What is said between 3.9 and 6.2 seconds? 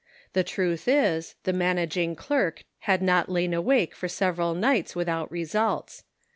for several nights without results.